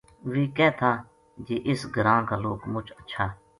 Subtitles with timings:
[0.29, 0.91] ویہ کہہ تھا
[1.45, 3.25] جے اس گراں کا لوک مچ ہچھا